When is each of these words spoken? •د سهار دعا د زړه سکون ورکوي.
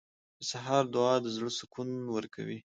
•د 0.39 0.41
سهار 0.51 0.83
دعا 0.95 1.15
د 1.23 1.27
زړه 1.35 1.49
سکون 1.59 1.89
ورکوي. 2.15 2.59